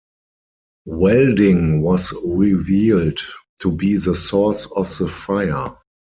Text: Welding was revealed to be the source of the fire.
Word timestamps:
Welding 0.87 1.83
was 1.83 2.11
revealed 2.25 3.19
to 3.59 3.71
be 3.71 3.97
the 3.97 4.15
source 4.15 4.65
of 4.75 4.89
the 4.97 5.07
fire. 5.07 5.77